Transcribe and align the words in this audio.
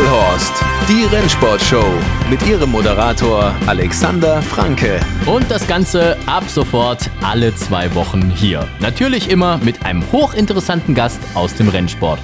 Vollhorst, 0.00 0.54
die 0.88 1.04
Rennsportshow 1.14 1.84
mit 2.30 2.46
ihrem 2.46 2.70
Moderator 2.70 3.54
Alexander 3.66 4.40
Franke. 4.40 4.98
Und 5.26 5.50
das 5.50 5.66
Ganze 5.66 6.16
ab 6.24 6.44
sofort 6.48 7.10
alle 7.22 7.54
zwei 7.54 7.94
Wochen 7.94 8.30
hier. 8.30 8.66
Natürlich 8.80 9.28
immer 9.28 9.58
mit 9.58 9.84
einem 9.84 10.10
hochinteressanten 10.10 10.94
Gast 10.94 11.20
aus 11.34 11.54
dem 11.54 11.68
Rennsport. 11.68 12.18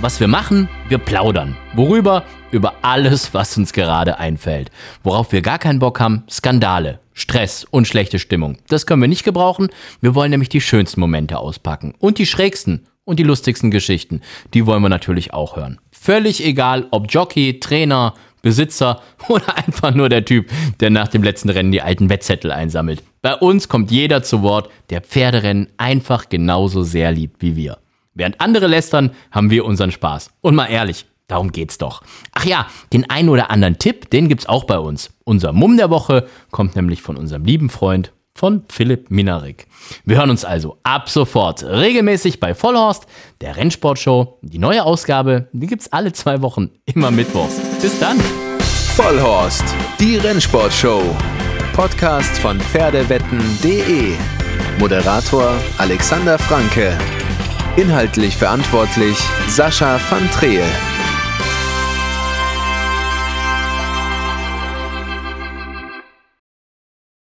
Was 0.00 0.18
wir 0.18 0.26
machen, 0.26 0.68
wir 0.88 0.98
plaudern. 0.98 1.56
Worüber? 1.74 2.24
Über 2.50 2.74
alles, 2.82 3.32
was 3.32 3.56
uns 3.56 3.72
gerade 3.72 4.18
einfällt. 4.18 4.72
Worauf 5.04 5.30
wir 5.30 5.40
gar 5.40 5.60
keinen 5.60 5.78
Bock 5.78 6.00
haben, 6.00 6.24
Skandale, 6.28 6.98
Stress 7.12 7.64
und 7.70 7.86
schlechte 7.86 8.18
Stimmung. 8.18 8.58
Das 8.66 8.86
können 8.86 9.02
wir 9.02 9.08
nicht 9.08 9.24
gebrauchen. 9.24 9.68
Wir 10.00 10.16
wollen 10.16 10.32
nämlich 10.32 10.48
die 10.48 10.60
schönsten 10.60 10.98
Momente 10.98 11.38
auspacken. 11.38 11.94
Und 12.00 12.18
die 12.18 12.26
schrägsten 12.26 12.88
und 13.04 13.18
die 13.18 13.24
lustigsten 13.24 13.70
Geschichten. 13.70 14.20
Die 14.52 14.66
wollen 14.66 14.82
wir 14.82 14.88
natürlich 14.88 15.32
auch 15.32 15.56
hören. 15.56 15.78
Völlig 16.02 16.42
egal, 16.42 16.86
ob 16.92 17.12
Jockey, 17.12 17.60
Trainer, 17.60 18.14
Besitzer 18.40 19.02
oder 19.28 19.54
einfach 19.58 19.94
nur 19.94 20.08
der 20.08 20.24
Typ, 20.24 20.50
der 20.80 20.88
nach 20.88 21.08
dem 21.08 21.22
letzten 21.22 21.50
Rennen 21.50 21.72
die 21.72 21.82
alten 21.82 22.08
Wettzettel 22.08 22.52
einsammelt. 22.52 23.02
Bei 23.20 23.34
uns 23.36 23.68
kommt 23.68 23.90
jeder 23.90 24.22
zu 24.22 24.40
Wort, 24.40 24.70
der 24.88 25.02
Pferderennen 25.02 25.68
einfach 25.76 26.30
genauso 26.30 26.84
sehr 26.84 27.12
liebt 27.12 27.42
wie 27.42 27.54
wir. 27.54 27.76
Während 28.14 28.40
andere 28.40 28.66
lästern, 28.66 29.10
haben 29.30 29.50
wir 29.50 29.66
unseren 29.66 29.92
Spaß. 29.92 30.30
Und 30.40 30.54
mal 30.54 30.68
ehrlich, 30.68 31.04
darum 31.28 31.52
geht's 31.52 31.76
doch. 31.76 32.02
Ach 32.32 32.46
ja, 32.46 32.66
den 32.94 33.10
einen 33.10 33.28
oder 33.28 33.50
anderen 33.50 33.76
Tipp, 33.76 34.08
den 34.08 34.30
gibt's 34.30 34.46
auch 34.46 34.64
bei 34.64 34.78
uns. 34.78 35.10
Unser 35.24 35.52
Mumm 35.52 35.76
der 35.76 35.90
Woche 35.90 36.26
kommt 36.50 36.76
nämlich 36.76 37.02
von 37.02 37.18
unserem 37.18 37.44
lieben 37.44 37.68
Freund 37.68 38.10
von 38.40 38.64
Philipp 38.70 39.10
Minarik. 39.10 39.66
Wir 40.06 40.16
hören 40.16 40.30
uns 40.30 40.46
also 40.46 40.78
ab 40.82 41.10
sofort 41.10 41.62
regelmäßig 41.62 42.40
bei 42.40 42.54
Vollhorst, 42.54 43.06
der 43.42 43.58
Rennsportshow. 43.58 44.38
Die 44.40 44.58
neue 44.58 44.82
Ausgabe, 44.82 45.48
die 45.52 45.66
gibt's 45.66 45.92
alle 45.92 46.14
zwei 46.14 46.40
Wochen, 46.40 46.70
immer 46.86 47.10
mittwochs. 47.10 47.60
Bis 47.82 47.98
dann. 47.98 48.18
Vollhorst, 48.96 49.64
die 50.00 50.16
Rennsportshow. 50.16 51.02
Podcast 51.74 52.38
von 52.38 52.58
Pferdewetten.de. 52.58 54.14
Moderator 54.78 55.52
Alexander 55.76 56.38
Franke. 56.38 56.96
Inhaltlich 57.76 58.34
verantwortlich 58.34 59.18
Sascha 59.48 60.00
van 60.08 60.30
Treel. 60.30 60.64